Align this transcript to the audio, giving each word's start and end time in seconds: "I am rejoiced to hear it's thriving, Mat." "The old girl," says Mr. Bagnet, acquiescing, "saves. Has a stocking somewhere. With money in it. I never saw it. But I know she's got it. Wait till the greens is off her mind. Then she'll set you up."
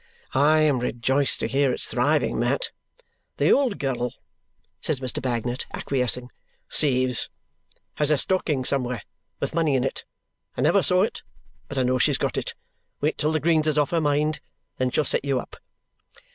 "I 0.33 0.61
am 0.61 0.79
rejoiced 0.79 1.41
to 1.41 1.47
hear 1.47 1.71
it's 1.71 1.87
thriving, 1.87 2.39
Mat." 2.39 2.71
"The 3.37 3.51
old 3.51 3.77
girl," 3.77 4.11
says 4.81 4.99
Mr. 4.99 5.21
Bagnet, 5.21 5.67
acquiescing, 5.75 6.31
"saves. 6.67 7.29
Has 7.97 8.09
a 8.09 8.17
stocking 8.17 8.65
somewhere. 8.65 9.03
With 9.39 9.53
money 9.53 9.75
in 9.75 9.83
it. 9.83 10.03
I 10.57 10.61
never 10.61 10.81
saw 10.81 11.03
it. 11.03 11.21
But 11.67 11.77
I 11.77 11.83
know 11.83 11.99
she's 11.99 12.17
got 12.17 12.35
it. 12.35 12.55
Wait 12.99 13.15
till 13.19 13.31
the 13.31 13.39
greens 13.39 13.67
is 13.67 13.77
off 13.77 13.91
her 13.91 14.01
mind. 14.01 14.39
Then 14.79 14.89
she'll 14.89 15.03
set 15.03 15.23
you 15.23 15.39
up." 15.39 15.55